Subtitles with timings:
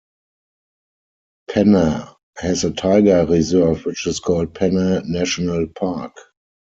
[1.47, 6.17] Panna has a tiger reserve which is called Panna National Park.